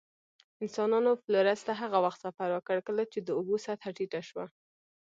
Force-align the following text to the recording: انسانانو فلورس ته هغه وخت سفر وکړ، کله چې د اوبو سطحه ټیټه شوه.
انسانانو 0.63 1.11
فلورس 1.23 1.61
ته 1.67 1.73
هغه 1.81 1.97
وخت 2.05 2.19
سفر 2.25 2.47
وکړ، 2.53 2.77
کله 2.87 3.03
چې 3.11 3.19
د 3.21 3.29
اوبو 3.37 3.55
سطحه 3.65 3.91
ټیټه 3.97 4.21
شوه. 4.29 4.45